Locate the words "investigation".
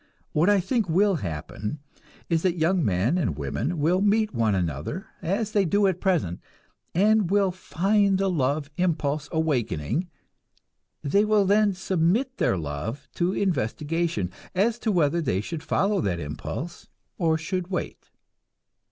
13.33-14.31